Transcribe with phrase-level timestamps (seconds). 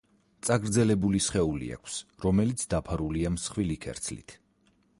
[0.47, 4.35] წაგრძელებული სხეული აქვს, რომელიც დაფარულია მსხვილი ქერცლით.